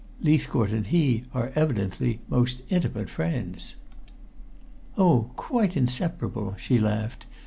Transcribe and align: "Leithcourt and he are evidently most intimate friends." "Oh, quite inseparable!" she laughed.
"Leithcourt 0.19 0.71
and 0.71 0.87
he 0.87 1.25
are 1.31 1.51
evidently 1.53 2.21
most 2.27 2.63
intimate 2.69 3.07
friends." 3.07 3.75
"Oh, 4.97 5.29
quite 5.35 5.77
inseparable!" 5.77 6.55
she 6.57 6.79
laughed. 6.79 7.27